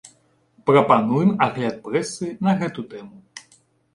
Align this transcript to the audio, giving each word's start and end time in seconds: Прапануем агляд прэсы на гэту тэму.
Прапануем 0.69 1.33
агляд 1.47 1.77
прэсы 1.85 2.31
на 2.47 2.57
гэту 2.61 2.87
тэму. 2.95 3.15